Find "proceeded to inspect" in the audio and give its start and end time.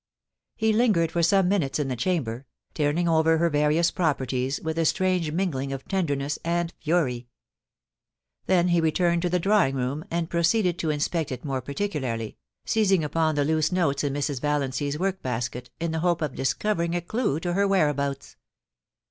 10.27-11.31